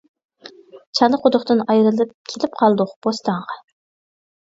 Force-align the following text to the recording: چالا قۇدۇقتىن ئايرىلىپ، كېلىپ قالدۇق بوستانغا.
چالا 1.01 1.19
قۇدۇقتىن 1.27 1.63
ئايرىلىپ، 1.67 2.17
كېلىپ 2.33 2.61
قالدۇق 2.65 2.99
بوستانغا. 3.09 3.65